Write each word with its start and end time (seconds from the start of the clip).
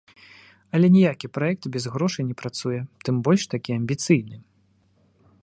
Але 0.77 0.87
ніякі 0.95 1.29
праект 1.35 1.67
без 1.75 1.87
грошай 1.97 2.23
не 2.31 2.35
працуе, 2.41 2.79
тым 3.09 3.15
больш 3.29 3.43
такі 3.53 3.71
амбіцыйны. 3.79 4.37